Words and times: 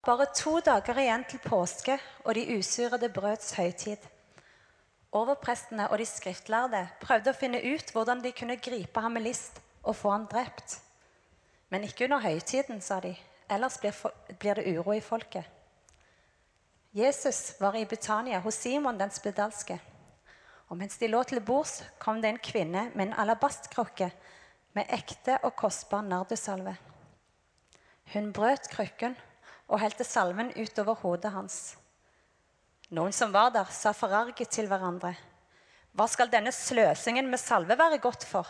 Bare 0.00 0.30
to 0.32 0.60
dager 0.64 0.96
igjen 0.96 1.26
til 1.28 1.42
påske 1.44 1.98
og 2.24 2.32
de 2.34 2.46
usurede 2.56 3.10
brøds 3.12 3.52
høytid. 3.52 4.00
Overprestene 5.12 5.90
og 5.90 6.00
de 6.00 6.06
skriftlærde 6.08 6.86
prøvde 7.02 7.34
å 7.34 7.36
finne 7.36 7.60
ut 7.60 7.92
hvordan 7.92 8.22
de 8.24 8.32
kunne 8.32 8.56
gripe 8.56 9.02
ham 9.04 9.12
med 9.18 9.26
list 9.26 9.60
og 9.82 9.98
få 9.98 10.14
ham 10.14 10.24
drept. 10.30 10.78
Men 11.68 11.84
ikke 11.84 12.08
under 12.08 12.24
høytiden, 12.24 12.80
sa 12.80 13.00
de, 13.04 13.12
ellers 13.50 13.76
blir, 13.82 13.94
blir 14.40 14.56
det 14.56 14.72
uro 14.72 14.96
i 14.96 15.04
folket. 15.04 15.44
Jesus 16.96 17.60
var 17.60 17.76
i 17.76 17.84
Betania 17.84 18.40
hos 18.40 18.56
Simon 18.56 18.98
den 18.98 19.12
spedalske. 19.12 19.76
Og 20.72 20.78
mens 20.80 20.96
de 20.98 21.12
lå 21.12 21.22
til 21.28 21.44
bords, 21.44 21.82
kom 21.98 22.22
det 22.22 22.32
en 22.32 22.40
kvinne 22.42 22.88
med 22.94 23.10
en 23.10 23.18
alabastkrukke 23.20 24.08
med 24.72 24.94
ekte 24.96 25.36
og 25.44 25.58
kostbar 25.60 26.02
nardusalve. 26.06 26.78
Hun 28.14 28.32
brøt 28.32 28.70
krykken 28.72 29.18
og 29.70 29.78
helte 29.78 30.04
salven 30.06 30.50
utover 30.58 30.98
hodet 30.98 31.30
hans. 31.32 31.58
Noen 32.90 33.14
som 33.14 33.30
var 33.30 33.52
der, 33.54 33.68
sa 33.70 33.92
forarget 33.94 34.50
til 34.50 34.66
hverandre. 34.70 35.14
Hva 35.94 36.06
skal 36.10 36.30
denne 36.30 36.50
sløsingen 36.54 37.30
med 37.30 37.38
salve 37.38 37.76
være 37.78 38.00
godt 38.02 38.26
for? 38.26 38.48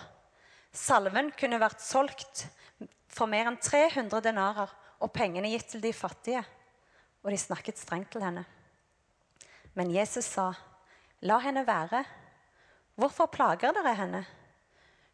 Salven 0.72 1.28
kunne 1.36 1.60
vært 1.60 1.84
solgt 1.84 2.46
for 3.10 3.28
mer 3.28 3.50
enn 3.50 3.60
300 3.60 4.22
denarer 4.24 4.72
og 5.00 5.12
pengene 5.12 5.50
gitt 5.52 5.68
til 5.74 5.84
de 5.84 5.92
fattige. 5.96 6.42
Og 7.20 7.32
de 7.32 7.40
snakket 7.40 7.80
strengt 7.80 8.12
til 8.14 8.24
henne. 8.24 8.46
Men 9.76 9.92
Jesus 9.92 10.24
sa, 10.24 10.52
La 11.20 11.37
henne 11.45 11.66
være. 11.68 12.00
Hvorfor 12.96 13.28
plager 13.28 13.74
dere 13.76 13.92
henne? 13.96 14.23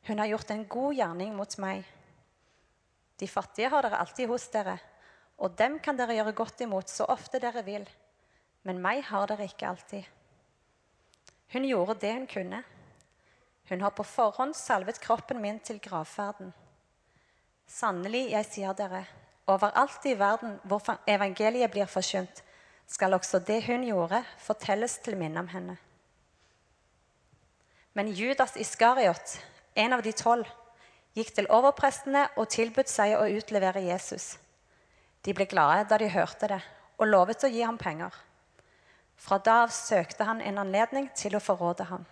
Hun 0.06 0.20
har 0.22 0.30
gjort 0.30 0.52
en 0.54 0.66
god 0.70 0.94
gjerning 0.94 1.32
mot 1.34 1.56
meg. 1.58 1.82
De 3.18 3.26
fattige 3.26 3.70
har 3.72 3.82
dere 3.82 3.98
alltid 3.98 4.30
hos 4.30 4.44
dere, 4.54 4.76
og 5.36 5.56
dem 5.58 5.78
kan 5.84 5.98
dere 5.98 6.16
gjøre 6.16 6.36
godt 6.36 6.62
imot 6.64 6.90
så 6.90 7.06
ofte 7.12 7.40
dere 7.42 7.64
vil. 7.66 7.84
Men 8.64 8.80
meg 8.82 9.04
har 9.10 9.28
dere 9.30 9.46
ikke 9.46 9.68
alltid. 9.68 10.06
Hun 11.52 11.66
gjorde 11.68 12.00
det 12.02 12.12
hun 12.14 12.26
kunne. 12.30 12.62
Hun 13.68 13.82
har 13.82 13.92
på 13.94 14.06
forhånd 14.06 14.54
salvet 14.56 15.00
kroppen 15.02 15.40
min 15.42 15.58
til 15.58 15.78
gravferden. 15.82 16.52
Sannelig, 17.66 18.30
jeg 18.30 18.46
sier 18.46 18.74
dere, 18.78 19.02
overalt 19.50 20.04
i 20.06 20.14
verden 20.18 20.58
hvor 20.64 20.82
evangeliet 21.06 21.72
blir 21.74 21.90
forkynt, 21.90 22.42
skal 22.86 23.14
også 23.14 23.40
det 23.42 23.64
hun 23.66 23.82
gjorde, 23.82 24.22
fortelles 24.38 24.98
til 25.02 25.18
minne 25.18 25.42
om 25.42 25.50
henne. 25.50 25.76
Men 27.94 28.12
Judas 28.14 28.54
Iskariot, 28.56 29.38
en 29.74 29.92
av 29.96 30.02
de 30.04 30.12
tolv, 30.14 30.46
gikk 31.16 31.32
til 31.34 31.50
overprestene 31.50 32.26
og 32.36 32.50
tilbød 32.52 32.90
seg 32.92 33.16
å 33.18 33.26
utlevere 33.38 33.82
Jesus. 33.88 34.36
De 35.26 35.34
ble 35.34 35.48
glade 35.50 35.88
da 35.90 35.98
de 35.98 36.08
hørte 36.10 36.46
det, 36.46 36.60
og 37.02 37.10
lovet 37.10 37.42
å 37.44 37.50
gi 37.50 37.64
ham 37.66 37.78
penger. 37.78 38.14
Fra 39.18 39.40
da 39.42 39.62
av 39.64 39.72
søkte 39.74 40.24
han 40.28 40.40
en 40.40 40.60
anledning 40.62 41.08
til 41.18 41.34
å 41.34 41.42
forråde 41.42 41.88
ham. 41.90 42.04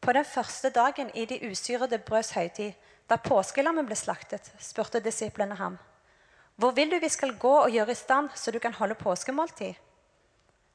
På 0.00 0.14
den 0.16 0.24
første 0.24 0.70
dagen 0.72 1.10
i 1.14 1.26
de 1.28 1.40
usyrede 1.50 1.98
brøds 1.98 2.32
høytid, 2.32 2.72
da 3.10 3.18
påskelammet 3.20 3.88
ble 3.88 3.96
slaktet, 3.98 4.48
spurte 4.62 5.02
disiplene 5.04 5.58
ham. 5.58 5.76
Hvor 6.56 6.72
vil 6.72 6.90
du 6.90 6.98
vi 7.02 7.10
skal 7.12 7.36
gå 7.36 7.52
og 7.60 7.70
gjøre 7.70 7.92
i 7.92 7.98
stand, 7.98 8.32
så 8.34 8.50
du 8.50 8.58
kan 8.58 8.74
holde 8.74 8.96
påskemåltid? 8.98 9.76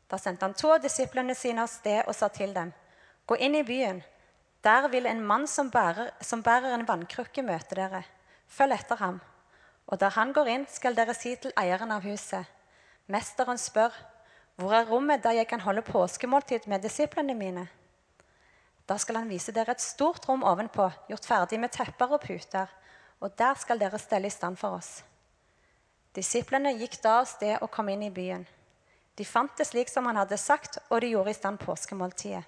Da 0.10 0.20
sendte 0.22 0.46
han 0.46 0.54
to 0.54 0.70
av 0.76 0.84
disiplene 0.84 1.34
sine 1.36 1.66
av 1.66 1.72
sted 1.72 2.04
og 2.06 2.14
sa 2.16 2.30
til 2.30 2.54
dem.: 2.54 2.72
Gå 3.26 3.36
inn 3.36 3.56
i 3.56 3.64
byen. 3.64 4.04
Der 4.64 4.88
vil 4.88 5.06
en 5.06 5.26
mann 5.26 5.48
som 5.48 5.72
bærer, 5.72 6.12
som 6.22 6.44
bærer 6.44 6.74
en 6.74 6.88
vannkrukke, 6.88 7.42
møte 7.42 7.76
dere. 7.76 8.04
Følg 8.48 8.74
etter 8.74 8.96
ham. 8.96 9.22
Og 9.88 10.00
der 10.00 10.14
han 10.16 10.34
går 10.34 10.50
inn, 10.50 10.66
skal 10.70 10.96
dere 10.96 11.16
si 11.18 11.36
til 11.36 11.54
eieren 11.60 11.92
av 11.92 12.04
huset. 12.08 12.46
Mesteren 13.12 13.60
spør, 13.60 13.94
hvor 14.56 14.74
er 14.74 14.86
rommet 14.88 15.24
der 15.24 15.40
jeg 15.40 15.48
kan 15.50 15.64
holde 15.64 15.82
påskemåltid 15.82 16.68
med 16.68 16.84
disiplene 16.86 17.34
mine? 17.36 17.68
Da 18.90 18.98
skal 19.00 19.22
han 19.22 19.30
vise 19.32 19.54
dere 19.56 19.74
et 19.74 19.82
stort 19.82 20.28
rom 20.28 20.44
ovenpå, 20.44 20.90
gjort 21.10 21.26
ferdig 21.26 21.60
med 21.60 21.72
tepper 21.72 22.16
og 22.16 22.22
puter. 22.22 22.68
Og 23.24 23.32
der 23.40 23.56
skal 23.56 23.80
dere 23.80 24.00
stelle 24.00 24.28
i 24.28 24.34
stand 24.34 24.60
for 24.60 24.78
oss. 24.78 25.04
Disiplene 26.14 26.74
gikk 26.76 27.00
da 27.02 27.22
av 27.22 27.30
sted 27.32 27.56
og 27.62 27.72
kom 27.72 27.90
inn 27.90 28.04
i 28.04 28.12
byen. 28.14 28.44
De 29.18 29.26
fant 29.26 29.52
det 29.58 29.66
slik 29.70 29.90
som 29.90 30.06
han 30.10 30.20
hadde 30.20 30.38
sagt, 30.38 30.80
og 30.90 31.02
de 31.02 31.14
gjorde 31.14 31.32
i 31.32 31.38
stand 31.38 31.62
påskemåltidet. 31.62 32.44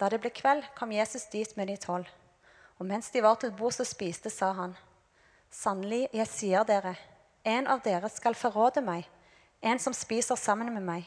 Da 0.00 0.08
det 0.10 0.18
ble 0.22 0.30
kveld, 0.34 0.64
kom 0.74 0.90
Jesus 0.90 1.28
dit 1.30 1.56
med 1.56 1.68
de 1.70 1.76
tolv. 1.78 2.08
Og 2.80 2.86
mens 2.86 3.10
de 3.14 3.22
var 3.22 3.36
til 3.38 3.52
bords 3.54 3.78
og 3.82 3.86
spiste, 3.86 4.30
sa 4.30 4.50
han, 4.56 4.74
Sannelig, 5.54 6.08
jeg 6.12 6.26
sier 6.26 6.64
dere, 6.66 6.96
en 7.46 7.68
av 7.70 7.82
dere 7.84 8.08
skal 8.10 8.34
forråde 8.34 8.82
meg, 8.82 9.06
en 9.62 9.78
som 9.78 9.94
spiser 9.94 10.36
sammen 10.40 10.72
med 10.74 10.82
meg. 10.82 11.06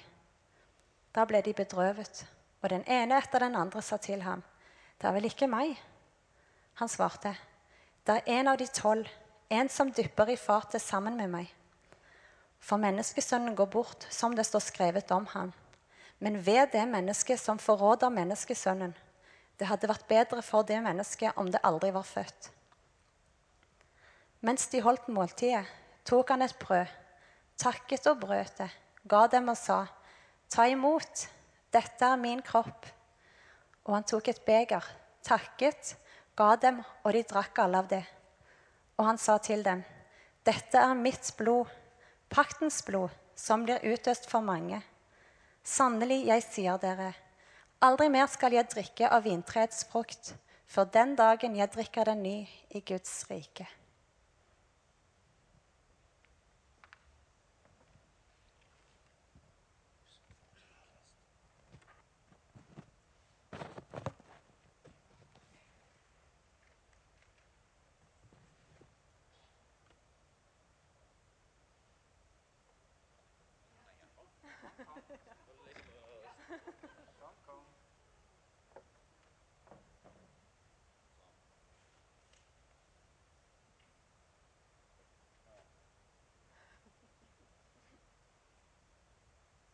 Da 1.11 1.25
ble 1.27 1.41
de 1.43 1.51
bedrøvet, 1.57 2.23
og 2.63 2.71
den 2.71 2.85
ene 2.87 3.19
etter 3.19 3.43
den 3.43 3.57
andre 3.59 3.83
sa 3.83 3.97
til 3.97 4.23
ham, 4.23 4.43
Det 4.97 5.07
er 5.07 5.13
vel 5.13 5.25
ikke 5.25 5.47
meg? 5.51 5.75
Han 6.79 6.87
svarte, 6.87 7.35
Det 8.05 8.15
er 8.15 8.39
en 8.39 8.47
av 8.47 8.57
de 8.57 8.67
tolv, 8.67 9.05
en 9.49 9.69
som 9.69 9.91
dypper 9.91 10.29
i 10.29 10.37
fatet 10.37 10.81
sammen 10.81 11.17
med 11.17 11.29
meg. 11.29 11.53
For 12.59 12.77
menneskesønnen 12.77 13.55
går 13.55 13.65
bort, 13.65 14.07
som 14.09 14.35
det 14.35 14.45
står 14.45 14.59
skrevet 14.59 15.11
om 15.11 15.25
ham. 15.25 15.53
Men 16.19 16.45
ved 16.45 16.71
det 16.71 16.87
mennesket 16.87 17.39
som 17.39 17.59
forråder 17.59 18.09
menneskesønnen. 18.09 18.95
Det 19.59 19.67
hadde 19.67 19.89
vært 19.89 20.07
bedre 20.07 20.41
for 20.41 20.63
det 20.63 20.81
mennesket 20.81 21.37
om 21.37 21.51
det 21.51 21.61
aldri 21.63 21.91
var 21.91 22.03
født. 22.03 22.56
Mens 24.47 24.69
de 24.71 24.79
holdt 24.79 25.09
måltidet, 25.11 25.65
tok 26.07 26.29
han 26.31 26.45
et 26.45 26.53
brød, 26.61 26.87
takket 27.59 28.05
og 28.07 28.21
brøt 28.21 28.61
det, 28.61 28.67
ga 29.03 29.25
dem 29.31 29.49
og 29.51 29.57
sa, 29.59 29.81
Ta 30.47 30.63
imot, 30.71 31.25
dette 31.75 32.07
er 32.07 32.19
min 32.21 32.39
kropp. 32.39 32.85
Og 33.83 33.95
han 33.97 34.05
tok 34.07 34.29
et 34.31 34.39
beger, 34.47 34.85
takket, 35.27 35.97
ga 36.39 36.53
dem, 36.63 36.77
og 37.03 37.11
de 37.11 37.25
drakk 37.27 37.59
alle 37.59 37.81
av 37.83 37.89
det. 37.91 38.03
Og 38.95 39.09
han 39.09 39.19
sa 39.19 39.35
til 39.43 39.65
dem, 39.65 39.81
Dette 40.47 40.79
er 40.79 40.93
mitt 40.95 41.33
blod, 41.35 41.67
paktens 42.31 42.79
blod, 42.87 43.11
som 43.35 43.65
blir 43.67 43.83
utøst 43.83 44.29
for 44.31 44.39
mange. 44.39 44.79
Sannelig, 45.63 46.21
jeg 46.29 46.45
sier 46.45 46.79
dere, 46.79 47.09
aldri 47.83 48.07
mer 48.13 48.31
skal 48.31 48.55
jeg 48.55 48.71
drikke 48.71 49.11
av 49.11 49.27
vintreets 49.27 49.83
frukt, 49.91 50.31
for 50.67 50.87
den 50.87 51.17
dagen 51.19 51.59
jeg 51.59 51.73
drikker 51.75 52.07
den 52.07 52.23
ny 52.23 52.37
i 52.71 52.79
Guds 52.87 53.25
rike. 53.27 53.67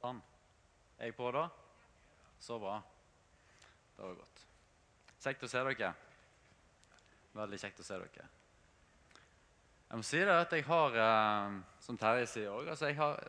Sånn. 0.03 0.17
Er 1.03 1.09
jeg 1.09 1.17
på 1.17 1.27
da? 1.35 1.49
Så 2.39 2.55
bra. 2.63 2.77
Det 3.97 4.05
var 4.05 4.13
godt. 4.15 4.43
Kjekt 5.19 5.41
å 5.43 5.49
se 5.51 5.63
dere. 5.67 5.89
Veldig 7.35 7.59
kjekt 7.59 7.81
å 7.83 7.83
se 7.83 7.97
dere. 7.99 8.27
Jeg 9.89 9.99
må 9.99 10.07
si 10.07 10.21
det 10.23 10.37
at 10.45 10.55
jeg 10.55 10.63
har, 10.69 10.95
eh, 11.03 11.57
som 11.83 11.99
Terje 11.99 12.29
sier 12.31 12.55
òg 12.55 12.71
altså 12.71 12.87
jeg, 12.87 12.95
har, 13.01 13.19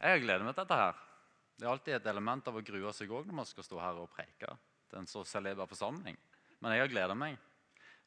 jeg 0.00 0.16
har 0.16 0.24
gledet 0.24 0.48
meg 0.48 0.58
til 0.58 0.64
dette 0.64 0.80
her. 0.82 0.98
Det 1.54 1.68
er 1.68 1.72
alltid 1.76 1.98
et 2.00 2.10
element 2.10 2.50
av 2.50 2.58
å 2.58 2.64
grue 2.72 2.96
seg 2.98 3.14
òg 3.14 3.30
når 3.30 3.38
man 3.44 3.50
skal 3.52 3.68
stå 3.70 3.78
her 3.84 4.02
og 4.02 4.10
preike. 4.18 4.58
Det 4.90 4.98
er 4.98 5.04
en 5.04 5.10
så 5.14 5.22
celeber 5.22 5.70
forsamling. 5.70 6.18
Men 6.58 6.74
jeg 6.74 6.88
har 6.88 6.94
gleda 6.98 7.20
meg. 7.22 7.38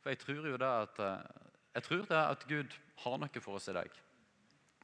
For 0.04 0.12
jeg 0.12 0.24
tror 0.28 0.52
jo 0.52 0.60
det 0.60 0.76
at, 0.84 1.04
eh, 1.08 1.50
jeg 1.80 1.88
tror 1.88 2.08
det 2.12 2.22
at 2.36 2.48
Gud 2.52 2.80
har 3.08 3.20
noe 3.24 3.48
for 3.48 3.64
oss 3.64 3.72
i 3.72 3.80
dag. 3.80 4.00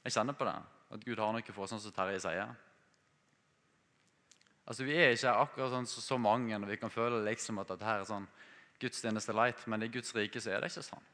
Jeg 0.07 0.15
kjenner 0.21 0.39
på 0.39 0.47
det. 0.47 0.59
At 0.95 1.03
Gud 1.03 1.19
har 1.19 1.35
noe 1.35 1.51
for 1.51 1.67
oss, 1.67 1.75
sånn 1.75 1.83
som 1.83 1.99
Terje 1.99 2.23
sier. 2.23 2.59
Altså, 4.71 4.85
Vi 4.87 4.95
er 4.95 5.11
ikke 5.11 5.33
akkurat 5.35 5.73
sånn 5.73 5.89
så, 5.89 5.99
så 5.99 6.15
mange 6.15 6.55
når 6.55 6.69
vi 6.69 6.79
kan 6.79 6.93
føle 6.93 7.17
liksom 7.25 7.57
at 7.59 7.73
dette 7.73 7.87
er 7.91 8.05
sånn 8.07 8.27
gudstjeneste 8.79 9.33
light, 9.35 9.65
men 9.67 9.83
i 9.83 9.89
Guds 9.91 10.13
rike 10.15 10.39
så 10.39 10.53
er 10.53 10.63
det 10.63 10.69
ikke 10.71 10.85
sånn. 10.85 11.09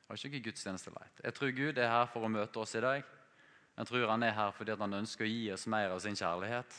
Det 0.00 0.16
er 0.16 0.24
ikke 0.28 0.48
gudstjeneste 0.48 0.90
light. 0.96 1.22
Jeg 1.22 1.36
tror 1.36 1.52
Gud 1.54 1.78
er 1.78 1.92
her 1.92 2.08
for 2.10 2.26
å 2.26 2.32
møte 2.34 2.58
oss 2.58 2.74
i 2.74 2.82
dag. 2.82 3.06
Jeg 3.78 3.86
tror 3.86 4.10
Han 4.10 4.26
er 4.26 4.34
her 4.34 4.50
fordi 4.50 4.74
han 4.82 4.98
ønsker 4.98 5.24
å 5.24 5.30
gi 5.30 5.46
oss 5.54 5.68
mer 5.70 5.94
av 5.94 6.02
sin 6.02 6.18
kjærlighet. 6.18 6.76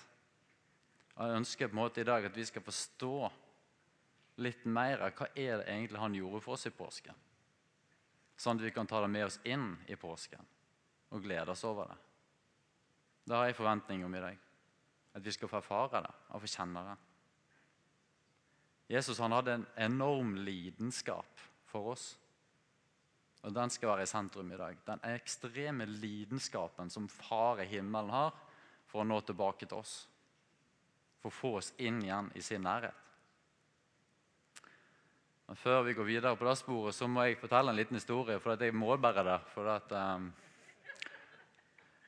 Han 1.15 1.39
ønsker 1.39 1.71
på 1.71 1.77
en 1.77 1.81
måte 1.85 2.03
i 2.03 2.07
dag 2.07 2.27
at 2.27 2.35
vi 2.35 2.45
skal 2.45 2.65
forstå 2.65 3.15
litt 4.43 4.65
mer 4.67 5.07
av 5.07 5.15
hva 5.15 5.29
er 5.31 5.61
det 5.61 5.69
egentlig 5.71 6.01
han 6.03 6.17
gjorde 6.19 6.43
for 6.43 6.59
oss 6.59 6.67
i 6.67 6.75
påsken. 6.75 7.15
sånn 8.35 8.59
at 8.59 8.65
vi 8.67 8.71
kan 8.75 8.87
ta 8.87 8.99
det 8.99 9.07
med 9.07 9.23
oss 9.25 9.39
inn 9.47 9.77
i 9.87 9.95
påsken 9.95 10.43
og 11.15 11.23
glede 11.23 11.51
oss 11.51 11.63
over 11.63 11.87
det. 11.87 11.95
Det 13.23 13.35
har 13.35 13.47
jeg 13.47 13.55
forventning 13.55 14.03
om 14.03 14.15
i 14.15 14.19
dag. 14.19 14.44
At 15.15 15.23
vi 15.25 15.31
skal 15.31 15.49
få 15.49 15.61
erfare 15.61 16.03
det 16.03 16.13
og 16.29 16.43
få 16.43 16.51
kjenne 16.51 16.83
det. 16.89 16.95
Jesus 18.95 19.19
han 19.23 19.33
hadde 19.33 19.53
en 19.57 19.65
enorm 19.87 20.35
lidenskap 20.45 21.41
for 21.65 21.95
oss. 21.95 22.11
Og 23.45 23.53
Den 23.53 23.69
skal 23.69 23.91
være 23.91 24.05
i 24.05 24.09
sentrum 24.09 24.51
i 24.51 24.57
dag. 24.57 24.77
Den 24.87 25.01
ekstreme 25.05 25.85
lidenskapen 25.85 26.89
som 26.89 27.07
Far 27.09 27.61
i 27.61 27.69
himmelen 27.69 28.09
har 28.09 28.33
for 28.89 29.03
å 29.03 29.07
nå 29.07 29.19
tilbake 29.21 29.67
til 29.69 29.77
oss. 29.77 29.95
For 31.21 31.29
å 31.29 31.39
få 31.39 31.51
oss 31.59 31.73
inn 31.77 32.01
igjen 32.03 32.31
i 32.35 32.41
sin 32.41 32.65
nærhet. 32.65 33.01
Men 35.45 35.59
Før 35.61 35.83
vi 35.85 35.93
går 35.93 36.09
videre 36.09 36.37
på 36.37 36.47
det 36.47 36.57
sporet, 36.57 36.95
så 36.97 37.07
må 37.07 37.27
jeg 37.27 37.37
fortelle 37.37 37.69
en 37.69 37.77
liten 37.77 37.97
historie. 37.99 38.39
For 38.41 38.57
jeg 38.57 38.73
må 38.73 38.97
bare 38.97 39.23
det. 39.25 39.39
For 39.53 39.69
at, 39.69 39.93
um, 39.93 40.31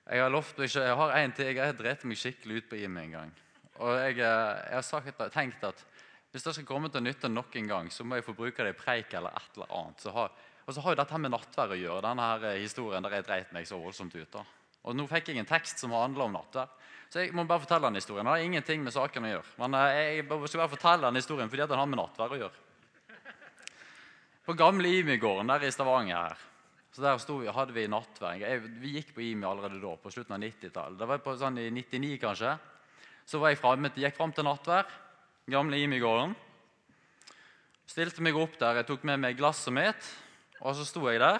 jeg 0.07 0.23
har 0.23 0.31
lovt 0.31 0.59
ikke, 0.63 0.85
jeg 0.87 0.97
har 1.01 1.13
en 1.19 1.35
til, 1.35 1.51
jeg 1.51 1.65
har 1.65 1.77
drept 1.77 2.05
meg 2.07 2.19
skikkelig 2.19 2.61
ut 2.61 2.69
på 2.71 2.79
IMI 2.79 3.03
en 3.07 3.15
gang. 3.17 3.31
Og 3.77 3.93
jeg, 3.99 4.19
eh, 4.23 4.51
jeg 4.69 4.77
har 4.77 4.85
sagt, 4.85 5.23
tenkt 5.33 5.63
at 5.67 5.83
hvis 6.31 6.43
det 6.45 6.53
skal 6.53 6.67
komme 6.67 6.89
til 6.91 7.03
nytte 7.03 7.29
nok 7.31 7.55
en 7.55 7.67
gang, 7.67 7.89
så 7.91 8.03
må 8.03 8.17
jeg 8.17 8.25
få 8.25 8.35
bruke 8.37 8.63
det 8.63 8.75
i 8.75 8.77
preik 8.77 9.13
eller 9.17 9.35
et 9.35 9.57
eller 9.57 9.73
annet. 9.79 10.03
Så 10.03 10.11
har, 10.15 10.31
og 10.65 10.73
så 10.73 10.83
har 10.83 10.93
jo 10.93 10.99
dette 11.01 11.19
med 11.23 11.33
nattvær 11.33 11.73
å 11.73 11.79
gjøre, 11.79 12.03
denne 12.07 12.29
her 12.31 12.47
eh, 12.51 12.61
historien 12.63 13.03
der 13.05 13.17
jeg 13.17 13.27
dreit 13.27 13.53
meg 13.55 13.67
så 13.67 13.79
voldsomt 13.81 14.15
ut. 14.15 14.31
da. 14.33 14.43
Og 14.87 14.95
Nå 14.95 15.07
fikk 15.11 15.31
jeg 15.31 15.41
en 15.41 15.49
tekst 15.49 15.83
som 15.83 15.95
handler 15.95 16.27
om 16.27 16.37
nattvær. 16.37 16.71
Så 17.07 17.23
jeg 17.23 17.31
må 17.35 17.45
bare 17.47 17.63
fortelle 17.63 17.87
den 17.87 17.99
historien. 17.99 18.27
Det 18.27 18.33
har 18.35 18.43
ingenting 18.43 18.83
med 18.83 18.95
saken 18.95 19.27
å 19.27 19.31
gjøre. 19.31 19.55
Men 19.63 19.79
eh, 19.79 19.99
jeg 20.19 20.27
skal 20.27 20.63
bare 20.63 20.73
fortelle 20.75 21.07
den 21.07 21.19
historien 21.21 21.51
fordi 21.51 21.67
den 21.67 21.81
har 21.81 21.89
med 21.91 22.01
nattvær 22.01 22.35
å 22.35 22.41
gjøre. 22.43 22.63
På 24.47 24.55
gamle 24.55 24.91
Imi-gården 25.01 25.49
der 25.51 25.65
i 25.67 25.71
Stavanger 25.75 26.15
her, 26.15 26.43
så 26.97 27.03
der 27.03 27.19
vi, 27.21 27.47
hadde 27.53 27.73
vi 27.75 27.83
nattverd. 27.85 28.71
Vi 28.81 28.95
gikk 28.95 29.11
på 29.13 29.21
IMI 29.21 29.45
allerede 29.45 29.77
da, 29.77 29.91
på 30.01 30.09
slutten 30.09 30.33
av 30.33 30.39
90-tallet. 30.41 30.97
Det 30.97 31.07
var 31.11 31.19
på 31.21 31.35
sånn 31.37 31.59
i 31.61 31.67
99 31.69 32.15
kanskje. 32.23 32.55
Så 33.29 33.37
jeg 33.45 33.59
fremme, 33.61 33.91
gikk 33.93 34.15
fram 34.17 34.31
til 34.33 34.47
nattvær. 34.47 34.87
Gamle 35.45 35.77
Imi-gården. 35.77 36.33
Stilte 37.85 38.23
meg 38.25 38.39
opp 38.41 38.55
der. 38.57 38.79
Jeg 38.79 38.87
tok 38.89 39.05
med 39.05 39.21
meg 39.21 39.37
glasset 39.37 39.75
mitt, 39.77 40.07
og 40.57 40.73
så 40.73 40.87
sto 40.89 41.03
jeg 41.05 41.21
der 41.21 41.37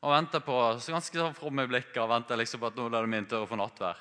og 0.00 0.14
venta 0.14 0.40
på 0.40 0.56
ganske 0.80 1.20
sånn 1.20 1.36
fromme 1.36 1.68
blikk 1.68 1.92
og 2.00 2.08
venta 2.14 2.38
liksom 2.40 2.64
på 2.64 2.70
at 2.72 2.80
nå 2.80 2.88
er 2.88 3.04
det 3.04 3.12
min 3.12 3.28
tur 3.28 3.44
å 3.44 3.50
få 3.50 3.60
nattvær. 3.60 4.00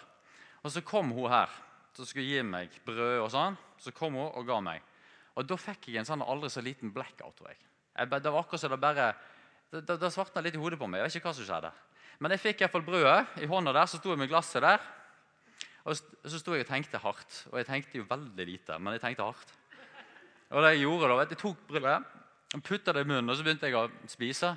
Og 0.63 0.71
så 0.71 0.79
kom 0.79 1.11
hun 1.11 1.27
her 1.33 1.51
som 1.91 2.07
skulle 2.07 2.29
gi 2.29 2.39
meg 2.47 2.79
brød 2.87 3.17
og 3.25 3.27
sånn. 3.35 3.59
Så 3.83 3.91
kom 3.91 4.15
hun 4.15 4.31
og 4.31 4.47
ga 4.47 4.61
meg. 4.63 4.79
Og 5.35 5.43
da 5.43 5.59
fikk 5.59 5.91
jeg 5.91 6.05
en 6.05 6.07
sånn 6.07 6.23
aldri 6.23 6.55
så 6.55 6.63
liten 6.63 6.95
blackout. 6.95 7.35
tror 7.35 7.51
jeg. 7.51 7.59
jeg 7.99 8.09
det 8.15 8.31
var 8.31 8.45
akkurat 8.45 8.63
som 8.63 8.71
det 8.71 8.79
bare 8.79 9.11
det, 9.71 9.85
det, 9.87 9.97
det 10.01 10.11
svartna 10.11 10.43
litt 10.43 10.55
i 10.57 10.61
hodet 10.61 10.79
på 10.79 10.87
meg. 10.89 10.99
Jeg 11.01 11.07
vet 11.07 11.19
ikke 11.21 11.29
hva 11.29 11.37
som 11.37 11.47
skjedde. 11.47 11.71
Men 12.21 12.35
jeg 12.35 12.43
fikk 12.43 12.61
iallfall 12.61 12.83
brødet 12.85 13.41
i 13.41 13.47
hånda 13.49 13.73
der. 13.73 13.87
Så 13.89 13.97
sto 14.01 14.11
jeg 14.11 14.19
med 14.19 14.29
glasset 14.29 14.63
der. 14.65 14.83
Og 15.87 15.97
så 15.97 16.37
sto 16.37 16.53
jeg 16.53 16.65
og 16.65 16.69
tenkte 16.69 16.99
hardt. 17.01 17.37
Og 17.49 17.57
jeg 17.61 17.69
tenkte 17.69 17.97
jo 18.01 18.07
veldig 18.09 18.45
lite, 18.45 18.77
men 18.79 18.97
jeg 18.97 19.03
tenkte 19.05 19.25
hardt. 19.25 19.53
Og 20.51 20.59
det 20.61 20.73
Jeg 20.73 20.83
gjorde 20.83 21.07
da, 21.07 21.15
vet 21.15 21.29
du, 21.29 21.35
jeg 21.35 21.41
tok 21.41 21.61
brødet, 21.69 21.99
putta 22.67 22.93
det 22.93 23.05
i 23.05 23.07
munnen 23.07 23.31
og 23.31 23.37
så 23.39 23.45
begynte 23.45 23.69
jeg 23.69 23.77
å 23.79 23.85
spise. 24.11 24.49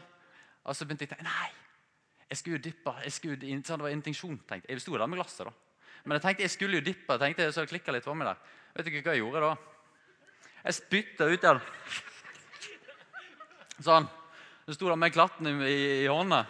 Og 0.65 0.75
så 0.75 0.85
begynte 0.85 1.07
jeg 1.07 1.13
å 1.13 1.15
tenke 1.15 1.29
nei, 1.29 1.51
jeg 2.29 2.41
skulle 2.41 2.59
jo 2.59 2.65
dyppe. 2.65 2.95
jeg 3.05 3.13
skulle, 3.13 3.37
Det 3.37 3.79
var 3.79 3.89
intensjon. 3.95 4.39
tenkte 4.49 4.69
Jeg 4.69 4.75
Jeg 4.75 4.81
sto 4.83 4.99
der 4.99 5.07
med 5.07 5.19
glasset. 5.19 5.47
da. 5.47 5.53
Men 6.05 6.17
jeg 6.17 6.23
tenkte 6.23 6.43
jeg 6.43 6.51
skulle 6.51 6.81
jo 6.81 6.85
dyppe. 6.85 7.19
tenkte 7.19 7.43
jeg, 7.43 7.55
så 7.55 7.67
klikka 7.67 7.93
litt 7.93 8.05
for 8.05 8.15
meg 8.15 8.27
der. 8.27 8.37
Vet 8.75 8.87
du 8.87 8.91
ikke 8.91 9.09
hva 9.09 9.15
jeg 9.15 9.23
gjorde 9.23 9.41
da? 9.41 9.57
Jeg 10.65 10.75
spytta 10.75 11.25
ut 11.31 11.41
den. 11.41 11.61
Sånn. 13.81 14.09
Så 14.65 14.75
sto 14.75 14.89
der 14.89 14.97
med 14.97 15.13
klatten 15.13 15.47
i, 15.47 15.55
i, 15.69 15.81
i 16.05 16.07
hånda. 16.09 16.45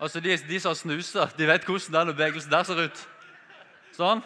Altså 0.00 0.20
de, 0.20 0.36
de 0.48 0.60
som 0.60 0.74
snuser, 0.74 1.32
de 1.36 1.46
vet 1.48 1.64
hvordan 1.66 1.96
denne 1.96 2.14
bevegelsen 2.14 2.52
der 2.52 2.64
ser 2.64 2.84
ut. 2.86 3.00
Sånn. 3.96 4.22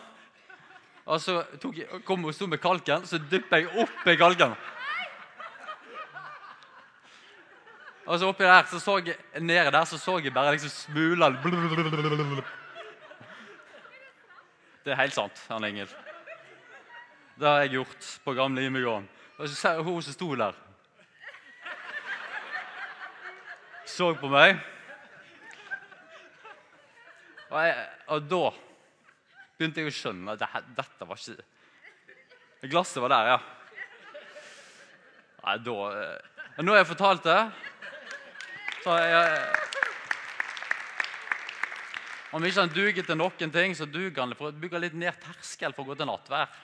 Og 1.04 1.20
så 1.20 1.40
tok 1.60 1.80
jeg, 1.80 2.02
kom 2.06 2.24
hun 2.24 2.36
sto 2.36 2.46
med 2.48 2.60
kalken, 2.62 3.04
så 3.08 3.18
dyppa 3.18 3.60
jeg 3.60 3.72
oppi 3.80 4.14
kalken. 4.20 4.54
Og 8.04 8.20
så 8.20 8.28
oppi 8.28 8.44
der, 8.44 8.68
så 8.68 8.78
så 8.80 8.98
jeg, 9.00 9.16
nede 9.40 9.72
der 9.72 9.88
så 9.88 9.98
så 9.98 10.18
jeg 10.20 10.34
bare 10.34 10.52
liksom 10.52 10.70
smuler 10.70 11.38
Det 14.84 14.92
er 14.92 15.00
helt 15.00 15.14
sant, 15.16 15.40
han 15.48 15.64
Engel. 15.64 15.88
Det 17.40 17.48
har 17.48 17.64
jeg 17.64 17.70
gjort 17.70 18.10
på 18.24 18.32
gamle 18.36 18.66
Imegården. 18.66 19.08
Og 19.38 19.48
så 19.48 19.54
ser 19.54 19.78
jeg 19.78 19.82
hun 19.82 20.02
som 20.02 20.12
sto 20.12 20.34
der 20.36 20.52
Så 23.84 24.14
på 24.16 24.30
meg. 24.32 24.56
Og, 27.50 27.58
jeg, 27.60 27.74
og 28.10 28.24
da 28.26 28.44
begynte 29.58 29.82
jeg 29.82 29.90
å 29.90 29.94
skjønne 29.94 30.34
at 30.34 30.40
det, 30.40 30.62
dette 30.78 31.08
var 31.08 31.20
ikke 31.20 31.50
Glasset 32.72 33.02
var 33.04 33.12
der, 33.12 33.28
ja. 33.28 33.38
Nei, 35.44 35.58
da 35.60 35.74
Men 36.56 36.64
Nå 36.64 36.72
har 36.72 36.80
jeg 36.80 36.88
fortalt 36.94 37.26
det. 37.26 37.40
Så 38.80 38.94
jeg, 39.04 39.42
om 42.34 42.44
ikke 42.44 42.64
han 42.64 42.72
duger 42.72 43.06
til 43.06 43.20
noen 43.20 43.52
ting, 43.52 43.76
så 43.76 43.86
duger 43.86 44.22
han 44.22 44.32
for 44.38 44.48
å 44.48 44.56
bygge 44.64 44.80
litt 44.80 44.96
ned 44.98 45.20
terskel 45.22 45.76
for 45.76 45.84
å 45.84 45.92
gå 45.92 45.98
til 46.00 46.08
nattvær. 46.08 46.56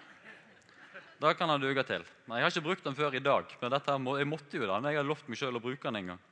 Da 1.20 1.34
kan 1.36 1.52
han 1.52 1.60
duge 1.60 1.84
til. 1.84 2.02
Men 2.24 2.40
Jeg 2.40 2.46
har 2.46 2.54
ikke 2.54 2.66
brukt 2.70 2.88
den 2.88 2.96
før 2.96 3.14
i 3.14 3.22
dag, 3.22 3.54
men 3.60 3.72
dette, 3.76 4.00
jeg 4.18 4.28
måtte 4.28 4.56
jo 4.56 4.66
den. 4.66 4.88
Jeg 4.88 4.98
har 5.02 5.06
lovt 5.06 5.28
meg 5.28 5.38
sjøl 5.38 5.60
å 5.60 5.62
bruke 5.62 5.84
den 5.86 6.00
en 6.00 6.12
gang. 6.14 6.26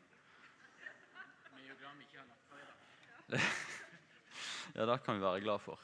Ja, 4.76 4.84
det 4.86 4.98
kan 5.02 5.16
vi 5.16 5.24
være 5.24 5.40
glad 5.40 5.58
for. 5.58 5.80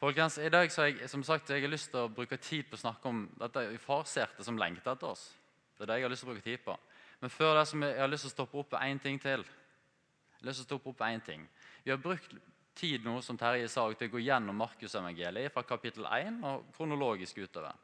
Folkens, 0.00 0.38
I 0.38 0.50
dag 0.50 0.72
så 0.72 0.88
jeg 0.88 1.08
som 1.08 1.22
sagt, 1.24 1.50
jeg 1.50 1.62
har 1.62 1.70
lyst 1.70 1.92
til 1.92 2.02
å 2.02 2.10
bruke 2.12 2.36
tid 2.42 2.66
på 2.68 2.76
å 2.76 2.80
snakke 2.80 3.08
om 3.08 3.20
dette 3.38 3.62
farserte 3.78 4.44
som 4.44 4.58
lengter 4.58 4.92
etter 4.92 5.12
oss. 5.12 5.28
Det 5.76 5.84
er 5.84 5.92
det 5.92 5.98
jeg 6.00 6.06
har 6.06 6.12
lyst 6.12 6.24
til 6.24 6.30
å 6.30 6.34
bruke 6.34 6.44
tid 6.44 6.64
på. 6.64 6.74
Men 7.22 7.32
før 7.32 7.54
det 7.58 7.68
så 7.70 7.78
jeg 7.80 8.00
har 8.00 8.10
lyst 8.10 8.26
til 8.26 8.32
å 8.32 8.34
stoppe 8.34 8.58
opp 8.60 8.74
ved 8.74 8.88
én 8.88 9.00
ting 9.00 9.20
til. 9.22 9.46
Jeg 9.46 10.40
har 10.42 10.50
lyst 10.50 10.60
til 10.60 10.66
å 10.66 10.70
stoppe 10.72 10.90
opp 10.90 10.98
på 10.98 11.06
en 11.06 11.24
ting. 11.24 11.46
Vi 11.84 11.94
har 11.94 12.02
brukt 12.02 12.34
tid 12.74 13.06
nå 13.06 13.20
som 13.22 13.38
Terje 13.38 13.70
sa, 13.70 13.86
til 13.94 14.10
å 14.10 14.14
gå 14.16 14.24
gjennom 14.26 14.58
Markusevangeliet 14.58 15.54
fra 15.54 15.62
kapittel 15.64 16.08
1 16.10 16.42
og 16.44 16.68
kronologisk 16.74 17.38
utover. 17.46 17.78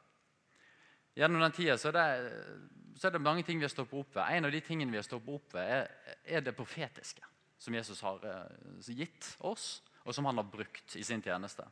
Gjennom 1.15 1.41
den 1.43 1.55
tida 1.55 1.77
så, 1.79 1.91
så 1.91 3.07
er, 3.07 3.15
det, 3.15 3.23
mange 3.23 3.43
ting 3.47 3.59
vi 3.59 3.67
har 3.67 3.71
stoppet 3.71 4.03
opp 4.03 4.15
ved. 4.19 4.27
En 4.35 4.47
av 4.47 4.53
de 4.53 4.61
tingene 4.63 4.91
vi 4.91 4.99
har 4.99 5.07
stoppet 5.07 5.39
opp 5.39 5.55
ved, 5.55 5.71
er, 5.79 6.17
er 6.27 6.43
det 6.43 6.55
profetiske 6.55 7.30
som 7.61 7.75
Jesus 7.77 8.01
har 8.01 8.23
eh, 8.25 8.91
gitt 8.97 9.35
oss 9.45 9.81
og 10.01 10.15
som 10.15 10.25
han 10.25 10.41
har 10.41 10.49
brukt 10.49 10.95
i 10.97 11.03
sin 11.05 11.21
tjeneste. 11.21 11.65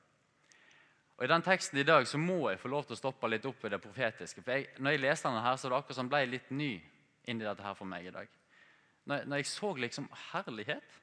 Og 1.18 1.26
I 1.26 1.32
den 1.32 1.44
teksten 1.44 1.82
i 1.82 1.84
dag 1.84 2.06
så 2.08 2.20
må 2.22 2.38
jeg 2.48 2.62
få 2.62 2.70
lov 2.72 2.86
til 2.88 2.96
å 2.96 3.00
stoppe 3.00 3.28
litt 3.28 3.46
opp 3.50 3.64
ved 3.64 3.74
det 3.74 3.82
profetiske. 3.84 4.44
for 4.44 4.54
jeg, 4.54 4.70
når 4.78 4.92
jeg 4.92 5.02
leste 5.02 5.28
denne 5.28 5.44
her, 5.44 5.56
så 5.58 5.68
var 5.68 5.76
det 5.76 5.80
akkurat 5.84 6.00
som 6.00 6.12
ble 6.12 6.22
litt 6.30 6.52
ny 6.52 6.72
inn 7.26 7.42
i 7.42 7.48
dette 7.48 7.66
her 7.66 7.76
for 7.76 7.90
meg 7.90 8.06
i 8.06 8.14
dag. 8.14 8.30
Når, 9.10 9.26
når 9.26 9.42
jeg 9.42 9.50
så 9.50 9.74
liksom 9.76 10.10
herlighet 10.32 10.98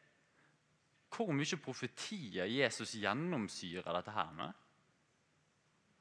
Hvor 1.17 1.33
mye 1.33 1.57
profetier 1.57 2.45
Jesus 2.45 2.95
gjennomsyrer 2.95 3.95
dette 3.95 4.11
her 4.11 4.33
med. 4.37 4.53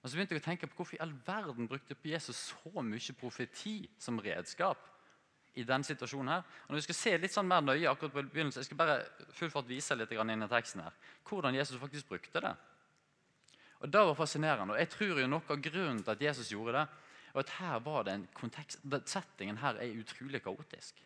Og 0.01 0.09
så 0.09 0.17
begynte 0.17 0.35
jeg 0.35 0.41
å 0.41 0.45
tenke 0.45 0.67
på 0.67 0.75
Hvorfor 0.75 0.97
i 0.97 1.01
all 1.01 1.13
verden 1.25 1.67
brukte 1.67 1.95
Jesus 2.03 2.51
så 2.51 2.81
mye 2.81 3.13
profeti 3.19 3.89
som 3.99 4.19
redskap 4.19 4.81
i 5.55 5.63
denne 5.63 5.87
situasjonen 5.87 6.33
her. 6.33 6.43
Og 6.65 6.73
når 6.73 6.81
vi 6.81 6.85
skal 6.87 6.97
se 6.99 7.17
litt 7.17 7.33
sånn 7.33 7.47
mer 7.47 7.63
nøye 7.63 7.89
akkurat 7.89 8.13
på 8.13 8.23
begynnelsen, 8.27 8.61
Jeg 8.61 8.69
skal 8.69 8.77
bare 8.77 8.97
fullfart 9.31 9.67
vise 9.67 9.95
litt 9.95 10.11
inn 10.11 10.43
i 10.43 10.47
teksten 10.51 10.81
her, 10.83 10.93
hvordan 11.23 11.55
Jesus 11.55 11.79
faktisk 11.79 12.07
brukte 12.07 12.41
det. 12.41 12.55
Og 13.79 13.91
Det 13.91 14.05
var 14.05 14.15
fascinerende. 14.15 14.73
og 14.73 14.79
jeg 14.79 14.89
tror 14.89 15.19
jo 15.19 15.27
Noe 15.27 15.41
av 15.49 15.61
grunnen 15.61 16.03
til 16.03 16.11
at 16.11 16.21
Jesus 16.21 16.51
gjorde 16.51 16.73
det, 16.73 16.87
og 17.33 17.39
at 17.39 17.49
her 17.49 17.79
var 17.79 18.03
det 18.03 18.13
en 18.13 18.27
kontekst, 18.33 18.79
Settingen 19.05 19.57
her 19.57 19.75
er 19.75 19.99
utrolig 19.99 20.41
kaotisk. 20.41 21.03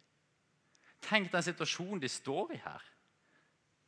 Tenk 1.01 1.31
den 1.31 1.43
situasjonen 1.43 1.99
de 1.99 2.07
står 2.07 2.53
i 2.53 2.57
her. 2.57 2.81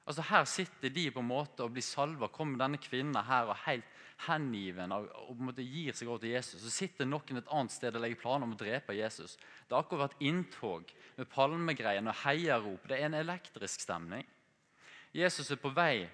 Altså 0.07 0.21
Her 0.21 0.45
sitter 0.45 0.89
de 0.89 1.11
på 1.11 1.19
en 1.19 1.27
måte 1.27 1.63
og 1.63 1.71
blir 1.71 1.85
salva. 1.85 2.27
Kommer 2.27 2.57
denne 2.57 2.77
kvinnen 2.77 3.15
her 3.15 3.51
og 3.51 3.59
helt 3.65 3.85
hengiven 4.27 4.93
og, 4.95 5.07
på 5.11 5.35
en 5.35 5.47
måte 5.49 5.65
gir 5.65 5.95
seg 5.97 6.09
over 6.09 6.21
til 6.23 6.35
Jesus. 6.35 6.61
Så 6.63 6.71
sitter 6.73 7.07
noen 7.09 7.41
et 7.41 7.51
annet 7.51 7.73
sted 7.73 7.95
og 7.95 8.03
legger 8.03 8.21
planer 8.21 8.47
om 8.47 8.55
å 8.55 8.59
drepe 8.59 8.95
Jesus. 8.97 9.37
Det 9.67 9.75
har 9.75 9.85
akkurat 9.85 10.09
vært 10.09 10.25
inntog 10.27 10.93
med 11.17 11.29
palmegreiene 11.31 12.13
og 12.13 12.23
heiarop. 12.23 12.87
Det 12.87 12.97
er 12.97 13.09
en 13.09 13.19
elektrisk 13.21 13.83
stemning. 13.83 14.25
Jesus 15.15 15.51
er 15.51 15.59
på 15.59 15.73
vei 15.75 16.07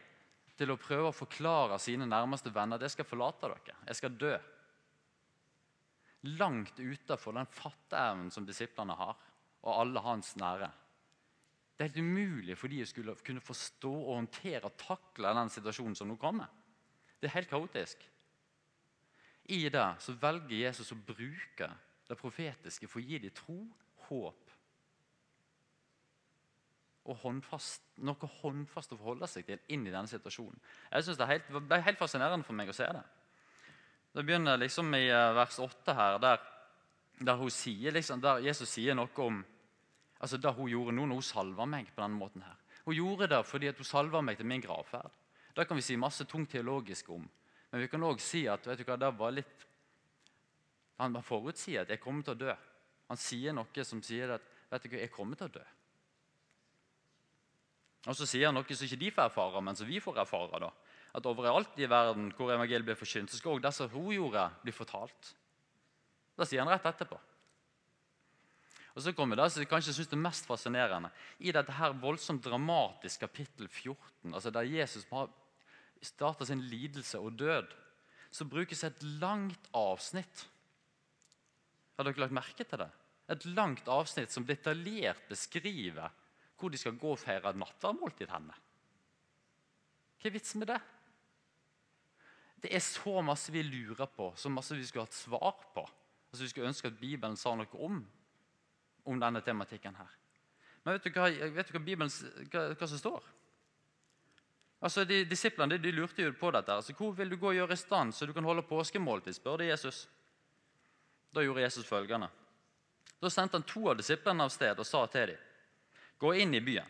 til 0.57 0.73
å 0.73 0.79
prøve 0.81 1.11
å 1.11 1.15
forklare 1.15 1.77
sine 1.81 2.07
nærmeste 2.09 2.51
venner 2.53 2.79
at 2.79 2.87
jeg 2.87 2.95
skal 2.95 3.09
forlate 3.09 3.51
dere. 3.51 3.77
Jeg 3.89 3.99
skal 3.99 4.17
dø. 4.17 4.33
Langt 6.39 6.79
utenfor 6.79 7.37
den 7.37 7.49
fatteevnen 7.53 8.31
som 8.33 8.45
disiplene 8.47 8.95
har, 8.97 9.15
og 9.67 9.81
alle 9.83 10.01
hans 10.01 10.33
nære. 10.39 10.69
Det 11.77 11.83
er 11.83 11.91
helt 11.91 12.01
umulig 12.01 12.55
for 12.57 12.73
de 12.73 12.81
å 12.81 12.89
skulle 12.89 13.13
kunne 13.25 13.43
forstå 13.43 13.91
og 13.91 14.15
håndtere 14.15 14.65
og 14.65 14.79
takle 14.81 15.33
den 15.37 15.51
situasjonen 15.53 15.97
som 15.99 16.09
nå 16.09 16.15
kommer. 16.17 16.49
Det 17.21 17.29
er 17.29 17.37
helt 17.37 17.49
kaotisk. 17.49 18.03
I 19.49 19.63
det 19.71 19.87
så 20.03 20.13
velger 20.21 20.65
Jesus 20.65 20.91
å 20.91 20.99
bruke 21.07 21.69
det 22.07 22.17
profetiske 22.19 22.87
for 22.87 22.99
å 22.99 23.07
gi 23.07 23.19
dem 23.23 23.35
tro, 23.35 23.57
håp 24.07 24.47
og 27.07 27.15
håndfast, 27.21 27.85
noe 28.03 28.29
håndfast 28.41 28.91
å 28.91 28.97
forholde 28.99 29.29
seg 29.31 29.45
til 29.47 29.61
inn 29.71 29.85
i 29.87 29.93
denne 29.93 30.09
situasjonen. 30.11 30.59
Jeg 30.91 31.05
synes 31.05 31.17
Det 31.17 31.27
helt, 31.27 31.47
det 31.69 31.77
er 31.77 31.85
helt 31.85 31.99
fascinerende 31.99 32.43
for 32.43 32.57
meg 32.57 32.69
å 32.69 32.75
se 32.75 32.83
det. 32.83 33.03
Det 34.13 34.25
begynner 34.25 34.59
liksom 34.59 34.93
i 34.97 35.05
eh, 35.07 35.33
vers 35.35 35.59
8 35.59 35.93
her, 35.95 36.17
der, 36.19 36.41
der, 37.21 37.49
sier, 37.49 37.93
liksom, 37.95 38.21
der 38.21 38.43
Jesus 38.43 38.69
sier 38.69 38.95
noe 38.97 39.23
om 39.23 39.43
altså 40.19 40.37
det 40.41 40.53
hun 40.57 40.71
gjorde 40.71 40.95
nå 40.97 41.05
når 41.05 41.21
hun 41.21 41.27
salva 41.29 41.65
meg 41.69 41.91
på 41.93 42.01
denne 42.01 42.19
måten. 42.19 42.41
her. 42.41 42.57
Hun 42.85 42.95
gjorde 42.95 43.27
det 43.27 43.45
fordi 43.45 43.71
hun 43.71 43.87
salva 43.87 44.21
meg 44.21 44.37
til 44.37 44.49
min 44.49 44.61
gravferd. 44.61 45.13
Det 45.57 45.65
kan 45.65 45.77
vi 45.77 45.81
si 45.81 45.97
masse 45.97 46.25
tungt 46.29 46.51
teologisk 46.53 47.09
om. 47.09 47.23
Men 47.71 47.81
vi 47.81 47.89
kan 47.89 48.03
òg 48.05 48.21
si 48.21 48.43
at 48.49 48.67
vet 48.69 48.77
du 48.77 48.85
hva, 48.85 48.97
det 48.99 49.09
var 49.17 49.33
litt 49.33 49.65
Han 50.97 51.17
forutsier 51.21 51.83
at 51.83 51.91
jeg 51.93 52.01
kommer 52.01 52.25
til 52.25 52.33
å 52.33 52.41
dø. 52.41 52.53
Han 53.09 53.19
sier 53.21 53.53
noe 53.53 53.83
som 53.85 54.01
sier 54.01 54.31
at 54.33 54.45
vet 54.71 54.85
du 54.85 54.89
hva, 54.89 55.01
jeg 55.03 55.13
kommer 55.13 55.37
til 55.37 55.45
å 55.49 55.55
dø. 55.59 55.65
Og 58.07 58.17
så 58.17 58.25
sier 58.25 58.47
han 58.49 58.57
noe 58.57 58.77
som 58.77 58.87
ikke 58.87 58.99
de 59.01 59.11
får 59.13 59.29
erfare, 59.29 59.61
men 59.61 59.77
som 59.77 59.89
vi 59.89 59.99
får 60.01 60.21
erfare. 60.23 60.61
da. 60.63 60.71
At 61.17 61.29
overalt 61.29 61.77
i 61.77 61.89
verden 61.89 62.31
hvor 62.37 62.53
evangeliet 62.53 62.87
blir 62.87 62.97
forkynt, 62.97 63.29
så 63.29 63.37
skal 63.37 63.57
også 63.57 63.65
det 63.67 63.73
som 63.77 63.91
hun 63.93 64.13
gjorde, 64.15 64.45
bli 64.63 64.73
fortalt. 64.73 65.33
Det 66.37 66.47
sier 66.47 66.63
han 66.63 66.71
rett 66.71 66.85
etterpå. 66.85 67.17
Og 68.97 69.03
så 69.05 69.13
kommer 69.13 69.37
det 69.37 69.51
som 69.53 69.61
jeg 69.61 69.69
kanskje 69.69 69.93
synes 69.93 70.09
det 70.09 70.17
mest 70.17 70.47
fascinerende. 70.49 71.11
I 71.37 71.53
dette 71.53 71.73
her 71.77 71.93
voldsomt 72.01 72.41
dramatiske 72.45 73.21
kapittel 73.27 73.67
14, 73.69 74.33
altså 74.33 74.49
der 74.53 74.69
Jesus 74.69 75.05
har 75.11 75.29
starta 76.05 76.45
sin 76.45 76.61
lidelse 76.69 77.19
og 77.19 77.37
død, 77.39 77.73
så 78.31 78.45
brukes 78.45 78.83
et 78.83 79.03
langt 79.21 79.69
avsnitt. 79.75 80.45
Har 81.97 82.05
dere 82.05 82.25
lagt 82.25 82.35
merke 82.35 82.65
til 82.67 82.83
det? 82.83 82.89
Et 83.33 83.45
langt 83.57 83.87
avsnitt 83.91 84.31
som 84.31 84.45
detaljert 84.47 85.23
beskriver 85.29 86.13
hvor 86.57 86.73
de 86.73 86.79
skal 86.79 86.97
gå 86.97 87.13
og 87.13 87.21
feire 87.21 87.53
nattverdmåltid 87.53 88.31
henne. 88.33 88.55
Hva 90.17 90.29
er 90.29 90.33
vitsen 90.33 90.61
med 90.61 90.71
det? 90.71 90.79
Det 92.57 92.71
er 92.73 92.81
så 92.81 93.21
masse 93.21 93.53
vi 93.53 93.61
lurer 93.61 94.09
på, 94.09 94.31
så 94.35 94.49
masse 94.49 94.75
vi 94.75 94.85
skulle 94.87 95.05
hatt 95.05 95.17
svar 95.17 95.59
på. 95.75 95.83
Altså 96.31 96.43
Vi 96.43 96.49
skulle 96.49 96.69
ønske 96.71 96.89
at 96.89 96.99
Bibelen 96.99 97.37
sa 97.37 97.53
noe 97.55 97.83
om, 97.85 97.99
om 99.05 99.19
denne 99.21 99.41
tematikken. 99.41 99.95
her. 99.95 100.09
Men 100.83 100.97
vet 100.97 101.03
du 101.05 101.19
hva, 101.19 101.29
vet 101.29 101.67
du 101.67 101.75
hva, 101.75 101.83
Bibelen, 101.83 102.11
hva, 102.51 102.73
hva 102.73 102.87
som 102.87 102.97
står? 102.97 103.23
Altså, 104.79 105.05
de, 105.05 105.23
Disiplene 105.25 105.77
de, 105.77 105.91
lurte 105.91 106.21
jo 106.21 106.33
på 106.37 106.51
dette. 106.51 106.73
Altså, 106.73 106.93
'Hvor 106.93 107.15
vil 107.15 107.29
du 107.29 107.37
gå 107.37 107.49
og 107.49 107.55
gjøre 107.55 107.73
i 107.73 107.75
stand 107.75 108.13
så 108.13 108.25
du 108.25 108.33
kan 108.33 108.43
holde 108.43 108.61
påskemåltid?' 108.61 109.35
spurte 109.35 109.65
Jesus. 109.65 110.07
Da 111.33 111.41
gjorde 111.41 111.61
Jesus 111.61 111.85
følgende. 111.85 112.29
Da 113.21 113.29
sendte 113.29 113.57
han 113.57 113.63
to 113.63 113.89
av 113.89 113.97
disiplene 113.97 114.43
av 114.43 114.49
sted 114.49 114.79
og 114.79 114.85
sa 114.85 115.05
til 115.07 115.27
dem.: 115.27 115.37
Gå 116.19 116.33
inn 116.33 116.53
i 116.53 116.61
byen. 116.61 116.85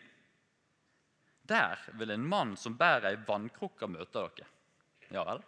Der 1.48 1.78
vil 1.92 2.10
en 2.10 2.28
mann 2.28 2.56
som 2.56 2.76
bærer 2.76 3.08
ei 3.08 3.16
vannkrukke, 3.16 3.86
møte 3.88 4.20
dere. 4.20 4.46
Ja 5.10 5.24
vel? 5.24 5.40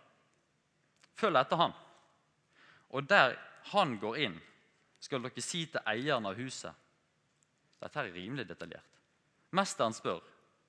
Følg 1.15 1.37
etter 1.37 1.57
han. 1.57 1.75
Og 2.91 3.05
der 3.09 3.37
han 3.73 3.99
går 4.01 4.17
inn, 4.17 4.41
skal 5.01 5.23
dere 5.23 5.43
si 5.45 5.67
til 5.67 5.81
eieren 5.87 6.27
av 6.27 6.39
huset 6.41 6.73
Dette 7.81 8.01
er 8.01 8.13
rimelig 8.13 8.45
detaljert. 8.49 8.99
Mesteren 9.57 9.95
spør 9.97 10.21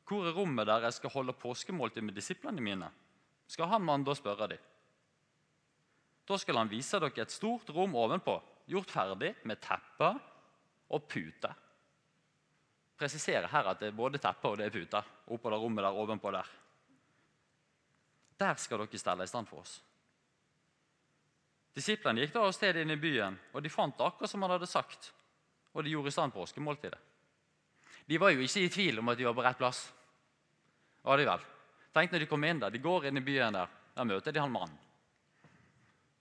hvor 0.07 0.27
er 0.27 0.35
rommet 0.35 0.67
der 0.67 0.87
jeg 0.87 0.97
skal 0.97 1.13
holde 1.13 1.37
påskemåltid 1.39 2.03
med 2.03 2.17
disiplene 2.17 2.61
mine. 2.61 2.91
Skal 3.47 3.69
han 3.71 3.83
mannen 3.83 4.05
da 4.07 4.15
spørre 4.15 4.49
dem? 4.51 4.69
Da 6.27 6.37
skal 6.37 6.59
han 6.59 6.71
vise 6.71 6.99
dere 6.99 7.23
et 7.23 7.33
stort 7.33 7.69
rom 7.75 7.95
ovenpå, 7.97 8.37
gjort 8.71 8.91
ferdig 8.91 9.33
med 9.47 9.59
teppe 9.63 10.13
og 10.91 11.07
pute 11.09 11.51
presiserer 13.01 13.49
her 13.49 13.71
at 13.71 13.79
det 13.81 13.89
er 13.89 13.97
både 13.97 14.21
teppe 14.21 14.49
og 14.51 14.59
det 14.59 14.67
er 14.67 14.75
puter 14.75 15.07
oppå 15.33 15.49
det 15.49 15.59
rommet 15.61 15.85
der 15.85 16.01
ovenpå 16.03 16.33
der. 16.35 16.49
Der 18.41 18.59
skal 18.61 18.83
dere 18.83 19.01
stelle 19.01 19.25
i 19.25 19.31
stand 19.31 19.49
for 19.49 19.63
oss. 19.63 19.79
Disiplene 21.73 22.21
gikk 22.21 22.33
da 22.35 22.43
av 22.45 22.53
sted 22.53 22.81
inn 22.81 22.91
i 22.91 22.99
byen, 22.99 23.37
og 23.55 23.63
de 23.63 23.71
fant 23.71 24.01
akkurat 24.03 24.29
som 24.29 24.43
han 24.43 24.53
hadde 24.57 24.67
sagt. 24.67 25.13
Og 25.71 25.85
de 25.85 25.93
gjorde 25.93 26.11
i 26.11 26.15
stand 26.17 26.33
påskemåltidet. 26.35 26.99
De 28.07 28.19
var 28.19 28.33
jo 28.33 28.43
ikke 28.43 28.65
i 28.65 28.71
tvil 28.71 29.01
om 29.01 29.11
at 29.11 29.19
de 29.19 29.27
var 29.27 29.35
på 29.37 29.43
rett 29.45 29.59
plass. 29.59 29.81
Var 31.05 31.17
de 31.17 31.27
vel? 31.27 31.45
Tenk 31.95 32.13
når 32.13 32.23
de 32.23 32.29
kommer 32.29 32.51
inn 32.51 32.61
der, 32.61 32.71
De 32.71 32.79
går 32.79 33.09
inn 33.09 33.19
i 33.19 33.25
byen 33.25 33.57
der. 33.57 33.69
Der 33.95 34.07
møter 34.07 34.31
de 34.31 34.39
han 34.39 34.51
mannen. 34.51 34.77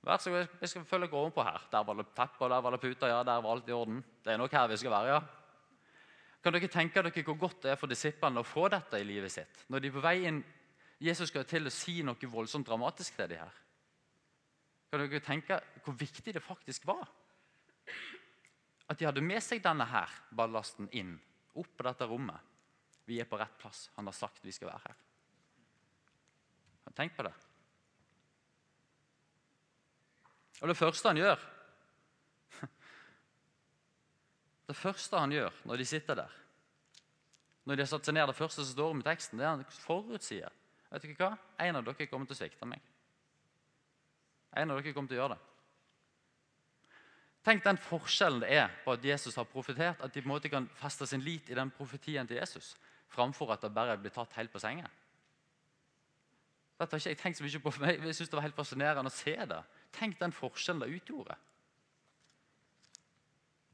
Vær 0.00 0.16
så 0.16 0.32
god, 0.32 0.46
jeg 0.62 0.68
skal 0.68 0.84
følge 0.88 1.10
dere 1.10 1.20
ovenpå 1.20 1.44
her. 1.44 1.66
Der 1.70 1.84
var 1.84 1.98
det 1.98 2.06
teppe, 2.16 2.48
der 2.48 2.62
var 2.64 2.72
det 2.72 2.80
puter. 2.80 3.10
Ja, 3.10 3.22
der 3.22 3.42
var 3.44 3.52
alt 3.52 3.68
i 3.68 3.76
orden. 3.76 4.00
Det 4.24 4.32
er 4.32 4.38
nok 4.40 4.52
her 4.52 4.66
vi 4.68 4.78
skal 4.80 4.90
være, 4.90 5.12
ja. 5.12 5.20
Kan 6.40 6.56
dere 6.56 6.70
tenke 6.72 7.02
dere 7.04 7.22
hvor 7.22 7.36
godt 7.36 7.62
det 7.62 7.74
er 7.74 7.76
for 7.76 7.90
disiplene 7.90 8.40
å 8.40 8.48
få 8.48 8.68
dette 8.72 8.96
i 8.96 9.04
livet 9.04 9.32
sitt? 9.32 9.66
Når 9.68 9.80
de 9.80 9.90
er 9.90 9.96
på 9.96 10.04
vei 10.04 10.16
inn, 10.24 10.40
Jesus 11.00 11.28
skal 11.28 11.44
til 11.48 11.68
å 11.68 11.72
si 11.72 12.00
noe 12.04 12.32
voldsomt 12.32 12.66
dramatisk 12.66 13.16
til 13.16 13.28
de 13.28 13.40
her. 13.40 13.58
Kan 14.90 15.04
dere 15.04 15.20
tenke 15.22 15.60
hvor 15.84 15.96
viktig 16.00 16.34
det 16.34 16.42
faktisk 16.42 16.88
var? 16.88 17.04
At 18.88 18.98
de 18.98 19.06
hadde 19.06 19.22
med 19.22 19.42
seg 19.44 19.60
denne 19.62 19.84
her 19.86 20.10
ballasten 20.34 20.88
inn, 20.96 21.18
opp 21.58 21.70
på 21.76 21.86
dette 21.86 22.06
rommet. 22.06 22.50
Vi 23.08 23.18
er 23.20 23.28
på 23.28 23.38
rett 23.40 23.56
plass. 23.58 23.88
Han 23.96 24.06
har 24.06 24.14
sagt 24.16 24.44
vi 24.44 24.54
skal 24.54 24.70
være 24.70 24.84
her. 24.86 24.98
Tenk 26.94 27.14
på 27.16 27.22
det. 27.22 27.32
Og 30.60 30.68
det 30.68 30.76
første 30.76 31.08
han 31.08 31.20
gjør 31.20 31.44
Det 34.68 34.76
første 34.76 35.22
han 35.22 35.32
gjør 35.32 35.60
når 35.70 35.80
de 35.80 35.86
sitter 35.88 36.18
der, 36.18 36.34
når 37.64 37.78
de 37.78 37.84
har 37.84 37.90
satt 37.92 38.08
seg 38.08 38.16
ned, 38.16 38.26
det 38.26 38.36
første 38.38 38.64
som 38.64 38.72
står 38.72 38.94
om 38.94 39.00
i 39.02 39.06
teksten, 39.06 39.38
det 39.38 39.46
er 39.46 39.54
han 39.54 39.64
forutsier. 39.84 40.52
Vet 40.90 41.04
dere 41.06 41.16
hva? 41.20 41.30
En 41.62 41.78
av 41.78 41.86
dere 41.86 42.08
kommer 42.10 42.26
til 42.26 42.36
å 42.36 42.40
svikte 42.40 42.66
meg. 42.68 42.82
En 44.58 44.72
av 44.74 44.80
dere 44.80 44.94
kommer 44.96 45.12
til 45.12 45.20
å 45.20 45.22
gjøre 45.22 45.36
det. 45.36 45.49
Tenk 47.44 47.64
den 47.64 47.78
forskjellen 47.80 48.42
det 48.42 48.50
er 48.52 48.72
på 48.84 48.92
at 48.92 49.04
Jesus 49.04 49.38
har 49.40 49.48
profetert, 49.48 50.00
at 50.04 50.12
de 50.12 50.20
på 50.20 50.28
en 50.28 50.34
måte 50.34 50.50
kan 50.52 50.66
feste 50.76 51.06
sin 51.08 51.22
lit 51.24 51.48
i 51.48 51.56
den 51.56 51.70
profetien 51.72 52.28
til 52.28 52.36
Jesus, 52.36 52.74
framfor 53.08 53.54
at 53.54 53.62
det 53.64 53.72
bare 53.74 53.96
blir 53.98 54.12
tatt 54.12 54.36
helt 54.36 54.52
på 54.52 54.60
sengen. 54.60 54.88
Dette 56.80 56.96
har 56.96 57.00
ikke 57.00 57.12
jeg 57.12 57.20
tenkt 57.20 57.38
så 57.38 57.44
mye 57.44 57.60
på, 57.60 57.72
for 57.72 57.84
meg. 57.84 58.04
jeg 58.04 58.16
synes 58.16 58.30
det 58.32 58.36
var 58.38 58.46
helt 58.46 58.56
fascinerende 58.56 59.12
å 59.12 59.14
se 59.14 59.34
det. 59.36 59.60
Tenk 59.92 60.20
den 60.20 60.32
forskjellen 60.32 60.84
det 60.84 61.00
utgjorde. 61.00 61.36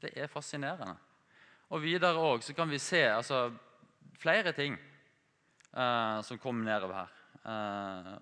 Det 0.03 0.11
er 0.15 0.31
fascinerende. 0.31 0.95
Og 1.71 1.83
videre 1.83 2.25
så 2.43 2.55
kan 2.55 2.69
vi 2.71 2.79
se 2.79 3.03
altså, 3.07 3.49
flere 4.19 4.51
ting 4.55 4.75
uh, 5.75 6.19
som 6.23 6.39
kommer 6.39 6.67
nedover 6.67 7.01
her. 7.03 7.15
Uh, 7.47 8.15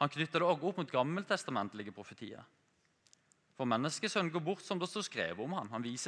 han 0.00 0.12
knytter 0.12 0.40
det 0.40 0.48
òg 0.48 0.64
opp 0.68 0.80
mot 0.80 0.92
gammeltestamentlige 0.92 1.92
profetier. 1.96 2.44
For 3.56 3.64
menneskesønnen 3.64 4.28
går 4.34 4.42
bort 4.44 4.64
som 4.64 4.80
det 4.80 4.88
står 4.90 5.06
skrevet 5.06 5.40
om 5.40 5.54
han. 5.56 5.70
Han 5.72 5.84
viser 5.84 6.04